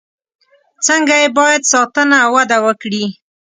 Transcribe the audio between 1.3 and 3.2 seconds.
باید ساتنه او وده وکړي.